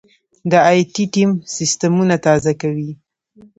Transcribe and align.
دا 0.51 0.59
ائ 0.71 0.81
ټي 0.93 1.03
ټیم 1.13 1.31
سیستمونه 1.55 2.15
تازه 2.25 2.51
کوي. 2.61 2.91